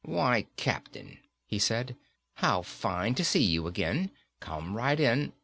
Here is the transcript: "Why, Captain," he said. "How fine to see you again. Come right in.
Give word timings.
"Why, 0.03 0.47
Captain," 0.57 1.19
he 1.45 1.59
said. 1.59 1.95
"How 2.37 2.63
fine 2.63 3.13
to 3.13 3.23
see 3.23 3.43
you 3.43 3.67
again. 3.67 4.09
Come 4.39 4.75
right 4.75 4.99
in. 4.99 5.31